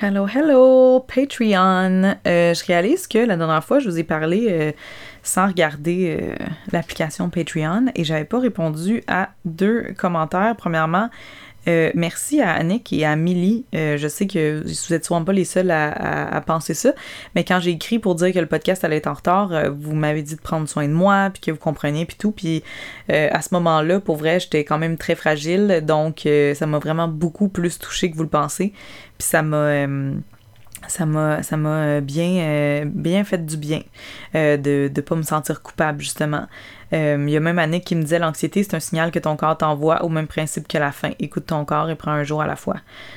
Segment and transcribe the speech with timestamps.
[0.00, 2.14] Hello, hello, Patreon.
[2.24, 4.70] Euh, je réalise que la dernière fois, je vous ai parlé euh,
[5.24, 6.36] sans regarder euh,
[6.70, 10.54] l'application Patreon et j'avais pas répondu à deux commentaires.
[10.56, 11.10] Premièrement,
[11.68, 13.64] euh, merci à Annick et à Millie.
[13.74, 16.94] Euh, je sais que vous êtes souvent pas les seuls à, penser ça,
[17.34, 19.94] mais quand j'ai écrit pour dire que le podcast allait être en retard, euh, vous
[19.94, 22.30] m'avez dit de prendre soin de moi, puis que vous compreniez, puis tout.
[22.32, 22.62] Puis
[23.08, 27.48] à ce moment-là, pour vrai, j'étais quand même très fragile, donc ça m'a vraiment beaucoup
[27.48, 28.72] plus touché que vous le pensez.
[29.18, 29.86] Puis ça m'a
[30.86, 33.82] ça m'a ça m'a bien bien fait du bien
[34.34, 36.46] de ne pas me sentir coupable justement
[36.92, 39.36] euh, il y a même Annick qui me disait l'anxiété, c'est un signal que ton
[39.36, 41.10] corps t'envoie au même principe que la faim.
[41.18, 42.76] Écoute ton corps et prends un jour à la fois.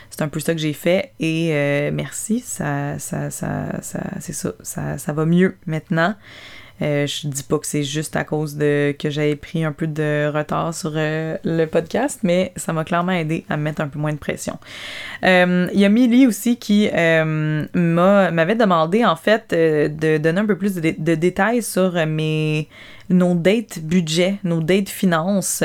[0.09, 4.33] C'est un peu ça que j'ai fait et euh, merci, ça, ça, ça, ça c'est
[4.33, 6.15] ça, ça, ça va mieux maintenant.
[6.81, 9.87] Euh, je dis pas que c'est juste à cause de que j'avais pris un peu
[9.87, 13.99] de retard sur euh, le podcast, mais ça m'a clairement aidé à mettre un peu
[13.99, 14.57] moins de pression.
[15.23, 20.75] Il y a Milly aussi qui m'avait demandé en fait de donner un peu plus
[20.75, 22.67] de, de détails sur mes
[23.11, 25.63] nos dates budget, nos dates finances.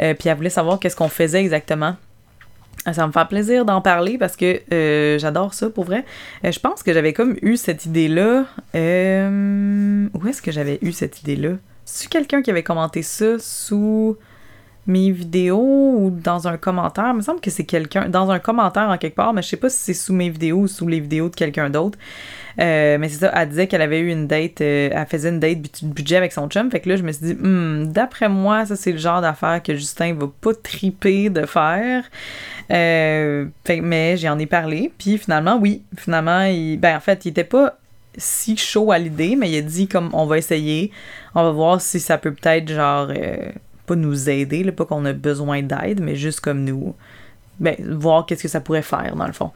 [0.00, 1.96] Euh, puis elle voulait savoir qu'est-ce qu'on faisait exactement.
[2.88, 6.04] Euh, ça me fait plaisir d'en parler parce que euh, j'adore ça pour vrai.
[6.42, 8.46] je pense que j'avais comme eu cette idée-là.
[8.74, 11.56] où est-ce que j'avais eu cette idée-là?
[11.84, 14.16] C'est quelqu'un qui avait commenté ça sous
[14.90, 17.10] mes vidéos ou dans un commentaire.
[17.10, 19.56] Il me semble que c'est quelqu'un dans un commentaire en quelque part, mais je sais
[19.56, 21.98] pas si c'est sous mes vidéos ou sous les vidéos de quelqu'un d'autre.
[22.58, 25.38] Euh, mais c'est ça, elle disait qu'elle avait eu une date, euh, elle faisait une
[25.38, 26.70] date budget avec son chum.
[26.70, 29.62] Fait que là, je me suis dit, hmm, d'après moi, ça, c'est le genre d'affaire
[29.62, 32.04] que Justin va pas triper de faire.
[32.72, 34.92] Euh, fait, mais j'en ai parlé.
[34.98, 37.78] Puis finalement, oui, finalement, il, ben en fait, il était pas
[38.16, 40.90] si chaud à l'idée, mais il a dit comme on va essayer,
[41.36, 43.08] on va voir si ça peut peut-être genre
[43.90, 46.94] pas nous aider, là, pas qu'on a besoin d'aide, mais juste comme nous
[47.58, 49.50] ben, voir qu'est-ce que ça pourrait faire, dans le fond.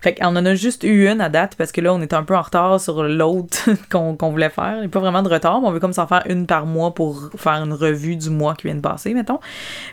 [0.00, 2.22] Fait qu'on en a juste eu une à date, parce que là, on est un
[2.22, 4.76] peu en retard sur l'autre qu'on voulait faire.
[4.76, 6.64] Il n'y a pas vraiment de retard, mais on veut comme s'en faire une par
[6.64, 9.40] mois pour faire une revue du mois qui vient de passer, mettons.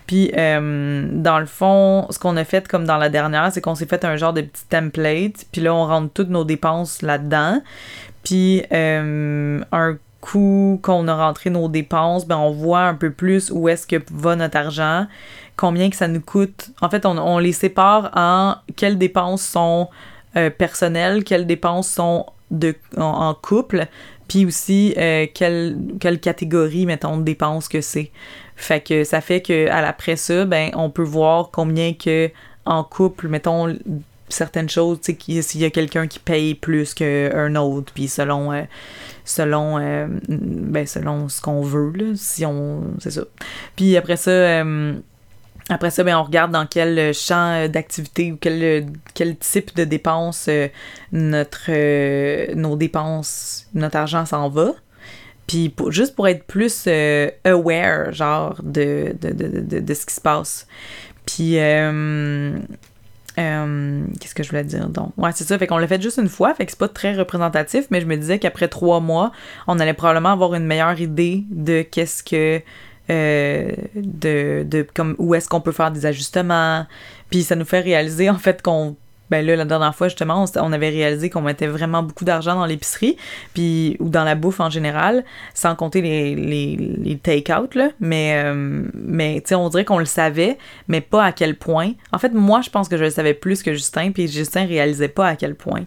[0.05, 3.75] Puis, euh, dans le fond, ce qu'on a fait, comme dans la dernière, c'est qu'on
[3.75, 7.61] s'est fait un genre de petit template, puis là, on rentre toutes nos dépenses là-dedans.
[8.23, 13.49] Puis, euh, un coup qu'on a rentré nos dépenses, ben on voit un peu plus
[13.51, 15.07] où est-ce que va notre argent
[15.55, 16.69] combien que ça nous coûte.
[16.81, 19.89] En fait, on, les sépare en quelles dépenses sont
[20.35, 23.87] euh, personnelles, quelles dépenses sont de, en, couple,
[24.27, 28.11] puis aussi euh, quelle, quelle catégorie, mettons, de dépenses que c'est.
[28.55, 32.29] Fait que ça fait que à l'après ça, ben, on peut voir combien que
[32.65, 33.75] en couple, mettons,
[34.29, 38.51] certaines choses, tu sais, s'il y a quelqu'un qui paye plus qu'un autre, puis selon,
[38.51, 38.63] euh,
[39.25, 39.79] selon,
[40.27, 43.23] ben, selon ce qu'on veut, si on, c'est ça.
[43.75, 44.63] Puis après ça,
[45.69, 48.81] après ça, ben, on regarde dans quel euh, champ euh, d'activité ou quel, euh,
[49.13, 50.49] quel type de dépenses
[51.11, 54.73] notre, nos dépenses, notre argent s'en va.
[55.45, 56.87] Puis juste pour être plus
[57.45, 60.67] aware, genre, de, de, de, de, ce qui se passe.
[61.25, 61.57] Puis,
[63.37, 65.13] qu'est-ce que je voulais dire donc?
[65.17, 65.57] Ouais, c'est ça.
[65.57, 68.05] Fait qu'on l'a fait juste une fois, fait que c'est pas très représentatif, mais je
[68.07, 69.31] me disais qu'après trois mois,
[69.67, 72.61] on allait probablement avoir une meilleure idée de qu'est-ce que
[73.09, 76.85] euh, de, de comme où est-ce qu'on peut faire des ajustements.
[77.29, 78.95] Puis ça nous fait réaliser en fait qu'on
[79.29, 82.65] ben là, la dernière fois, justement, on, avait réalisé qu'on mettait vraiment beaucoup d'argent dans
[82.65, 83.17] l'épicerie,
[83.53, 87.89] puis ou dans la bouffe en général, sans compter les, les, les take-out, là.
[87.99, 91.91] Mais, euh, mais tu on dirait qu'on le savait, mais pas à quel point.
[92.11, 95.07] En fait, moi, je pense que je le savais plus que Justin, puis Justin réalisait
[95.07, 95.83] pas à quel point.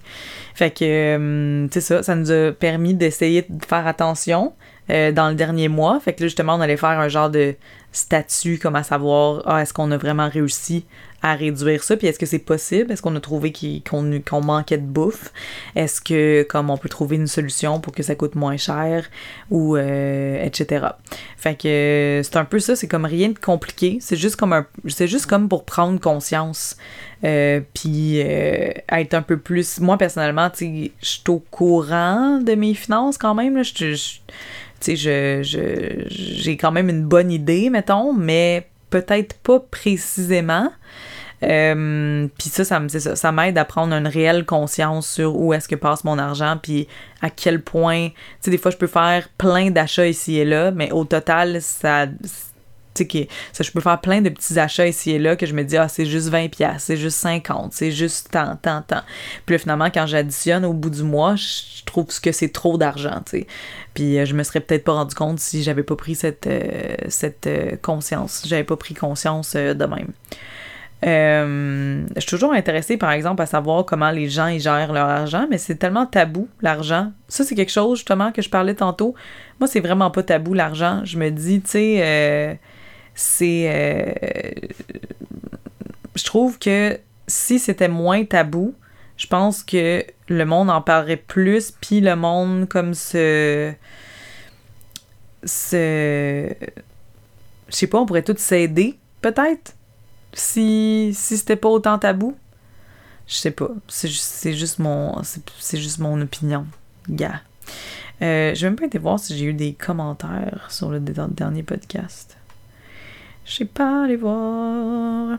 [0.55, 4.53] Fait que, euh, tu sais, ça, ça nous a permis d'essayer de faire attention,
[4.91, 6.01] euh, dans le dernier mois.
[6.01, 7.55] Fait que là, justement, on allait faire un genre de
[7.93, 10.85] statut comme à savoir, ah, est-ce qu'on a vraiment réussi
[11.23, 12.93] à réduire ça, puis est-ce que c'est possible?
[12.93, 13.53] Est-ce qu'on a trouvé
[13.89, 15.33] qu'on manquait de bouffe?
[15.77, 19.09] Est-ce que, comme on peut trouver une solution pour que ça coûte moins cher?
[19.51, 20.87] Ou, euh, etc.
[21.37, 24.67] Fait que c'est un peu ça, c'est comme rien de compliqué, c'est juste comme un,
[24.89, 26.77] c'est juste comme pour prendre conscience.
[27.23, 29.79] Euh, puis être un peu plus...
[29.81, 33.95] Moi, personnellement, tu je suis au courant de mes finances quand même, je
[34.81, 40.71] sais, je, j'ai quand même une bonne idée, mettons, mais peut-être pas précisément.
[41.43, 46.05] Euh, puis ça, ça, m'aide à prendre une réelle conscience sur où est-ce que passe
[46.05, 46.87] mon argent, puis
[47.23, 50.71] à quel point, tu sais, des fois, je peux faire plein d'achats ici et là,
[50.71, 52.07] mais au total, ça,
[52.95, 55.63] sais, ça, je peux faire plein de petits achats ici et là que je me
[55.63, 59.03] dis, ah, c'est juste 20 pièces c'est juste 50, c'est juste tant, tant, tant.
[59.47, 63.23] Puis là, finalement, quand j'additionne au bout du mois, je trouve que c'est trop d'argent,
[63.25, 63.47] tu sais.
[63.95, 66.95] Puis euh, je me serais peut-être pas rendu compte si j'avais pas pris cette, euh,
[67.09, 68.43] cette euh, conscience.
[68.47, 70.13] J'avais pas pris conscience de même.
[71.07, 75.09] Euh, je suis toujours intéressée, par exemple, à savoir comment les gens ils gèrent leur
[75.09, 77.13] argent, mais c'est tellement tabou, l'argent.
[77.29, 79.15] Ça, c'est quelque chose, justement, que je parlais tantôt.
[79.59, 81.03] Moi, c'est vraiment pas tabou, l'argent.
[81.05, 82.55] Je me dis, tu sais, euh,
[83.15, 83.71] c'est...
[83.73, 84.13] Euh,
[86.15, 88.75] je trouve que si c'était moins tabou,
[89.17, 93.73] je pense que le monde en parlerait plus, puis le monde comme se...
[95.45, 96.49] se...
[97.69, 99.75] Je sais pas, on pourrait tous s'aider, peut-être
[100.33, 102.37] si, si c'était pas autant tabou.
[103.27, 103.71] Je sais pas.
[103.89, 104.79] C'est juste
[105.79, 106.67] juste mon opinion.
[107.09, 107.41] Gars.
[108.23, 111.63] Euh, je vais même pas été voir si j'ai eu des commentaires sur le dernier
[111.63, 112.37] podcast.
[113.45, 115.39] Je sais pas aller voir.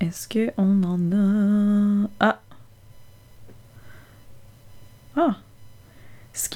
[0.00, 2.08] Est-ce qu'on en a?
[2.20, 2.40] Ah!
[5.16, 5.36] Ah!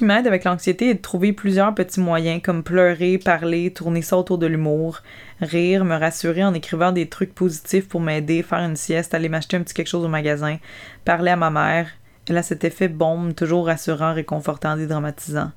[0.03, 4.37] M'aide avec l'anxiété est de trouver plusieurs petits moyens comme pleurer, parler, tourner ça autour
[4.37, 4.99] de l'humour,
[5.39, 9.55] rire, me rassurer en écrivant des trucs positifs pour m'aider, faire une sieste, aller m'acheter
[9.55, 10.57] un petit quelque chose au magasin,
[11.05, 11.87] parler à ma mère.
[12.27, 15.51] Elle a cet effet bombe, toujours rassurant, réconfortant, dédramatisant.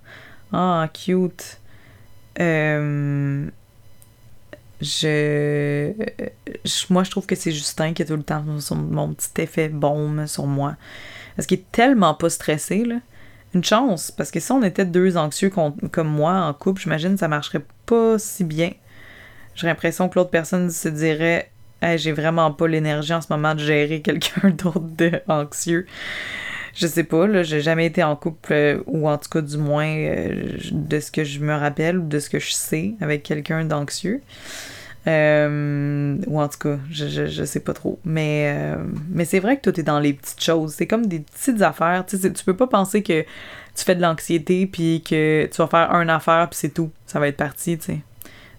[0.53, 1.61] Ah, cute.
[2.39, 3.47] Euh,
[4.81, 5.93] je...
[6.89, 10.27] Moi, je trouve que c'est Justin qui a tout le temps mon petit effet bombe
[10.27, 10.77] sur moi.
[11.35, 12.97] Parce qu'il est tellement pas stressé, là
[13.55, 17.29] une chance, parce que si on était deux anxieux comme moi en couple, j'imagine ça
[17.29, 18.73] marcherait pas si bien.
[19.55, 21.51] J'ai l'impression que l'autre personne se dirait
[21.97, 24.81] j'ai vraiment pas l'énergie en ce moment de gérer quelqu'un d'autre
[25.29, 25.87] d'anxieux.
[26.75, 29.57] Je sais pas, là, j'ai jamais été en couple, euh, ou en tout cas du
[29.57, 33.23] moins euh, de ce que je me rappelle ou de ce que je sais avec
[33.23, 34.21] quelqu'un d'anxieux.
[35.07, 38.01] Euh, ou en tout cas, je, je, je, sais pas trop.
[38.05, 38.77] Mais, euh,
[39.11, 40.75] mais c'est vrai que tout est dans les petites choses.
[40.75, 42.05] C'est comme des petites affaires.
[42.07, 45.69] Tu, sais, tu peux pas penser que tu fais de l'anxiété puis que tu vas
[45.69, 46.91] faire une affaire puis c'est tout.
[47.07, 48.01] Ça va être parti, tu sais.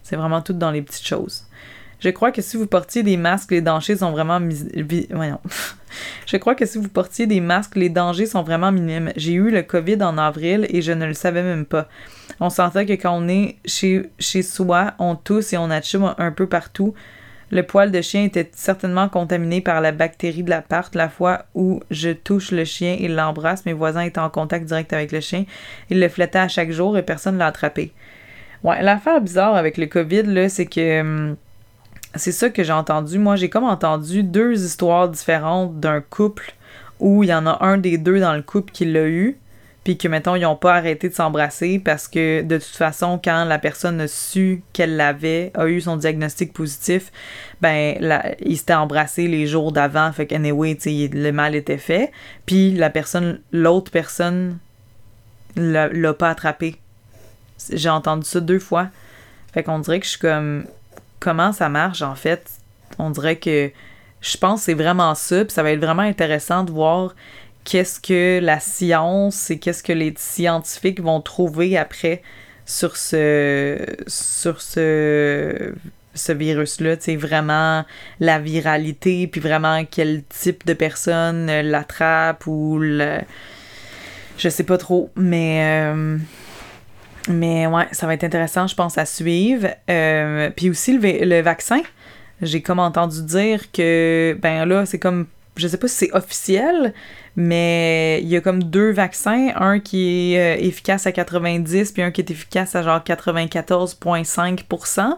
[0.04, 1.44] C'est vraiment tout dans les petites choses.
[2.00, 4.40] Je crois que si vous portiez des masques, les dangers sont vraiment
[6.28, 9.12] Je crois que si vous portiez des masques, les dangers sont vraiment minimes.
[9.16, 11.90] J'ai eu le COVID en avril et je ne le savais même pas.
[12.40, 14.10] On sentait que quand on est chez,
[14.44, 16.94] soi, on tousse et on achète un peu partout.
[17.50, 20.94] Le poil de chien était certainement contaminé par la bactérie de l'appart.
[20.96, 24.92] La fois où je touche le chien et l'embrasse, mes voisins étaient en contact direct
[24.92, 25.46] avec le chien.
[25.90, 27.94] Ils le flattaient à chaque jour et personne ne l'a attrapé.
[28.64, 31.02] Ouais, l'affaire bizarre avec le COVID, c'est que.
[31.02, 31.36] Hum,
[32.16, 33.20] c'est ça que j'ai entendu.
[33.20, 36.54] Moi, j'ai comme entendu deux histoires différentes d'un couple
[37.00, 39.38] où il y en a un des deux dans le couple qui l'a eu,
[39.88, 43.46] puis que, mettons, ils n'ont pas arrêté de s'embrasser parce que, de toute façon, quand
[43.46, 47.10] la personne a su qu'elle l'avait, a eu son diagnostic positif,
[47.62, 52.12] ben, la, ils s'étaient embrassés les jours d'avant, fait qu'anyway, tu le mal était fait,
[52.46, 54.58] puis la personne, l'autre personne
[55.56, 56.76] l'a pas attrapé.
[57.72, 58.90] J'ai entendu ça deux fois.
[59.54, 60.66] Fait qu'on dirait que je suis comme
[61.22, 62.46] comment ça marche, en fait?
[63.00, 63.72] On dirait que
[64.20, 67.16] je pense que c'est vraiment ça, puis ça va être vraiment intéressant de voir
[67.68, 72.22] qu'est-ce que la science et qu'est-ce que les scientifiques vont trouver après
[72.66, 73.78] sur ce
[74.08, 75.74] sur ce
[76.14, 77.86] ce virus-là, sais, vraiment
[78.20, 83.20] la viralité, puis vraiment quel type de personne l'attrape ou le...
[84.38, 85.92] Je sais pas trop, mais...
[85.94, 86.18] Euh,
[87.30, 89.68] mais ouais, ça va être intéressant, je pense, à suivre.
[89.92, 91.82] Euh, puis aussi le, le vaccin.
[92.42, 95.28] J'ai comme entendu dire que, ben là, c'est comme,
[95.58, 96.94] je sais pas si c'est officiel,
[97.36, 102.02] mais il y a comme deux vaccins, un qui est euh, efficace à 90 puis
[102.02, 105.18] un qui est efficace à genre 94,5%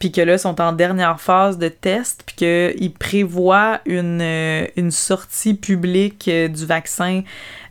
[0.00, 4.90] puis que là sont en dernière phase de test puis qu'ils prévoient une, euh, une
[4.90, 7.22] sortie publique euh, du vaccin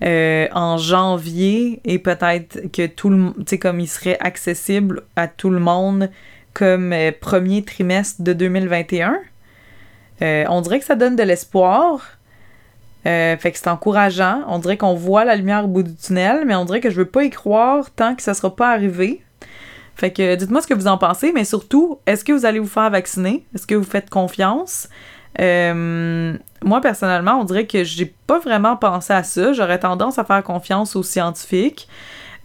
[0.03, 5.49] en janvier et peut-être que tout le tu sais comme il serait accessible à tout
[5.49, 6.09] le monde
[6.53, 9.19] comme premier trimestre de 2021.
[10.21, 12.17] On dirait que ça donne de l'espoir
[13.07, 14.43] euh, fait que c'est encourageant.
[14.47, 16.97] On dirait qu'on voit la lumière au bout du tunnel, mais on dirait que je
[16.97, 19.23] veux pas y croire tant que ça sera pas arrivé.
[19.95, 22.67] Fait que dites-moi ce que vous en pensez, mais surtout, est-ce que vous allez vous
[22.67, 23.45] faire vacciner?
[23.55, 24.87] Est-ce que vous faites confiance?
[25.39, 29.53] Euh, moi, personnellement, on dirait que j'ai pas vraiment pensé à ça.
[29.53, 31.87] J'aurais tendance à faire confiance aux scientifiques.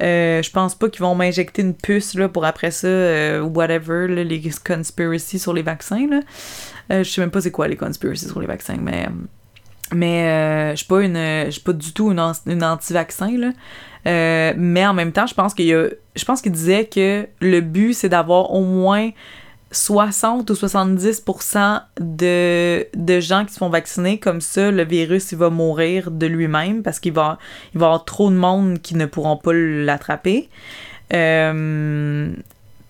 [0.02, 4.06] Euh, je pense pas qu'ils vont m'injecter une puce là, pour après ça, euh, whatever,
[4.08, 6.06] les conspiracies sur les vaccins.
[6.90, 9.08] Je sais même pas c'est quoi les conspiracies sur les vaccins, mais
[9.94, 11.16] mais euh, je suis pas une
[11.46, 13.52] je suis pas du tout une, anti-vaccin là.
[14.06, 17.26] Euh, mais en même temps, je pense qu'il y a je pense qu'il disait que
[17.40, 19.10] le but c'est d'avoir au moins
[19.72, 25.38] 60 ou 70% de, de gens qui se font vacciner, comme ça, le virus, il
[25.38, 27.38] va mourir de lui-même parce qu'il va,
[27.74, 30.48] il va y avoir trop de monde qui ne pourront pas l'attraper.
[31.12, 32.30] Euh,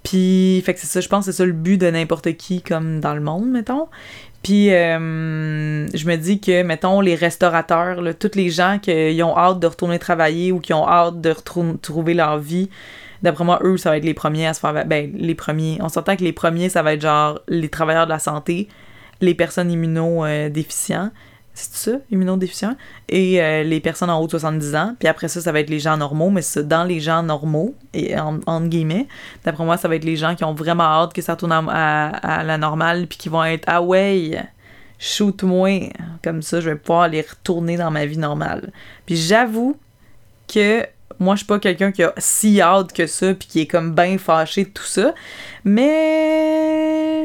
[0.06, 2.62] puis, fait que c'est ça, je pense que c'est ça le but de n'importe qui,
[2.62, 3.88] comme dans le monde, mettons.
[4.44, 9.36] Puis euh, je me dis que, mettons, les restaurateurs, là, tous les gens qui ont
[9.36, 12.70] hâte de retourner travailler ou qui ont hâte de retrouver leur vie,
[13.25, 14.86] d'après moi, eux, ça va être les premiers à se faire.
[14.86, 15.78] Ben, les premiers.
[15.80, 18.68] On s'entend que les premiers, ça va être genre les travailleurs de la santé,
[19.20, 21.10] les personnes immunodéficientes.
[21.58, 22.76] C'est ça, immunodéficients?
[23.08, 24.94] Et euh, les personnes en haut de 70 ans.
[24.98, 27.75] Puis après ça, ça va être les gens normaux, mais c'est dans les gens normaux,
[27.94, 29.08] et en, entre guillemets.
[29.42, 32.42] D'après moi, ça va être les gens qui ont vraiment hâte que ça retourne à,
[32.44, 34.38] la normale, puis qui vont être Ah ouais,
[34.98, 35.92] shoot-moi.
[36.22, 38.70] Comme ça, je vais pouvoir aller retourner dans ma vie normale.
[39.06, 39.78] Puis j'avoue
[40.52, 40.86] que
[41.18, 43.94] moi, je suis pas quelqu'un qui a si hâte que ça, puis qui est comme
[43.94, 45.14] bien fâché de tout ça.
[45.64, 46.65] Mais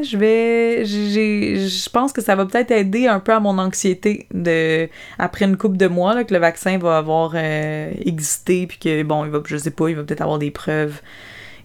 [0.02, 0.84] je vais.
[0.84, 5.56] Je pense que ça va peut-être aider un peu à mon anxiété de après une
[5.56, 9.30] coupe de mois là, que le vaccin va avoir euh, existé, puis que, bon, il
[9.30, 11.00] va, je sais pas, il va peut-être avoir des preuves.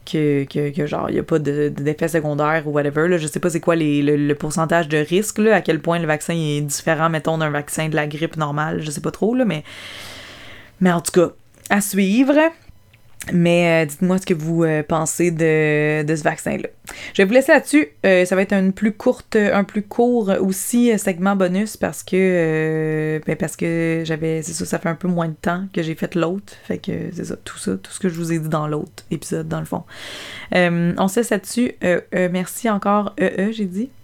[0.10, 3.10] Que, que, genre, il n'y a pas d'effet secondaire ou whatever.
[3.10, 3.18] Là.
[3.18, 6.08] Je sais pas c'est quoi les, le, pourcentage de risque, là, à quel point le
[6.08, 8.82] vaccin est différent, mettons, d'un vaccin de la grippe normale.
[8.82, 9.66] Je sais pas trop, là, mais.
[10.80, 11.34] Mais en tout cas,
[11.70, 12.36] à suivre.
[13.34, 16.70] Mais euh, dites-moi ce que vous euh, pensez de, ce vaccin-là.
[17.14, 17.90] Je vais vous laisser là-dessus.
[18.06, 23.22] Euh, ça va être une plus courte, un plus court aussi segment bonus parce que
[23.26, 24.42] ben parce que j'avais.
[24.42, 26.54] C'est ça, ça fait un peu moins de temps que j'ai fait l'autre.
[26.64, 29.04] Fait que c'est ça, tout ça, tout ce que je vous ai dit dans l'autre
[29.12, 29.84] épisode, dans le fond.
[30.52, 31.74] on se laisse là-dessus.
[32.14, 33.90] merci encore, EE, j'ai dit.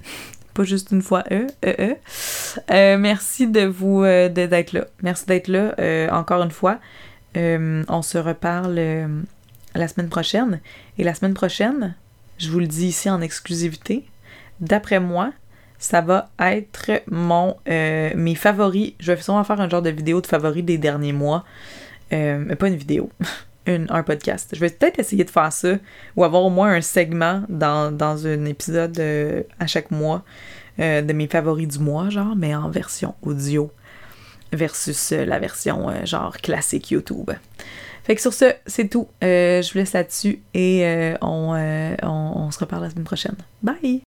[0.53, 1.95] Pas juste une fois E, E,
[2.69, 2.97] E.
[2.97, 4.85] merci de vous d'être là.
[5.01, 5.73] Merci d'être là
[6.11, 6.79] encore une fois.
[7.37, 9.07] Euh, on se reparle euh,
[9.75, 10.59] la semaine prochaine.
[10.97, 11.95] Et la semaine prochaine,
[12.37, 14.05] je vous le dis ici en exclusivité,
[14.59, 15.33] d'après moi,
[15.79, 18.93] ça va être mon euh, mes favoris.
[18.99, 21.43] Je vais sûrement faire un genre de vidéo de favoris des derniers mois.
[22.09, 23.09] pas une vidéo.
[23.67, 24.49] un podcast.
[24.53, 25.75] Je vais peut-être essayer de faire ça
[26.17, 29.01] ou avoir au moins un segment dans, dans un épisode
[29.57, 30.23] à chaque mois
[30.77, 33.71] de mes favoris du mois, genre, mais en version audio
[34.55, 37.31] versus euh, la version euh, genre classique YouTube.
[38.03, 39.07] Fait que sur ce, c'est tout.
[39.23, 43.35] Euh, je vous laisse là-dessus et on, on se reparle la semaine prochaine.
[43.61, 44.01] Bye!